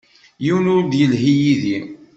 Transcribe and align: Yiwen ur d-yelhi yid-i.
Yiwen 0.43 0.71
ur 0.75 0.81
d-yelhi 0.85 1.33
yid-i. 1.41 1.79